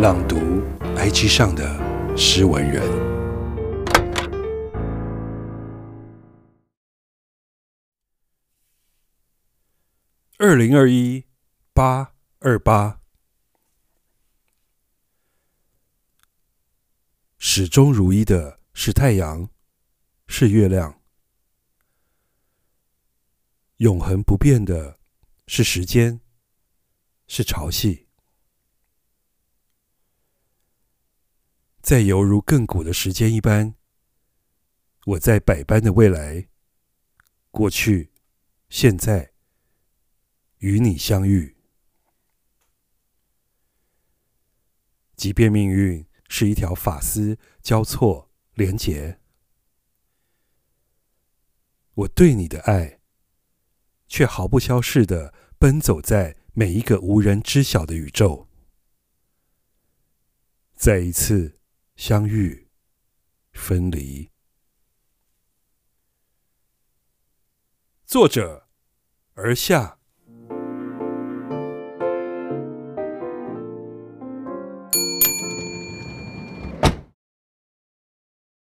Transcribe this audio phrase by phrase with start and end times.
[0.00, 0.36] 朗读
[0.96, 2.82] IG 上的诗文人。
[10.38, 11.26] 二零二一
[11.74, 13.02] 八二八，
[17.36, 19.50] 始终如一的是太阳，
[20.26, 20.94] 是月亮；
[23.76, 24.98] 永恒不变的
[25.46, 26.22] 是时间，
[27.26, 28.06] 是潮汐。
[31.90, 33.74] 在犹如亘古的时间一般，
[35.06, 36.46] 我在百般的未来、
[37.50, 38.12] 过去、
[38.68, 39.32] 现在
[40.58, 41.56] 与你相遇。
[45.16, 49.18] 即便命运是一条发丝交错连结，
[51.94, 53.00] 我对你的爱
[54.06, 58.46] 却毫不消逝地奔走在每一个无人知晓的宇宙。
[60.76, 61.59] 再一次。
[62.02, 62.70] 相遇，
[63.52, 64.30] 分离。
[68.06, 68.70] 作者：
[69.34, 69.99] 而下。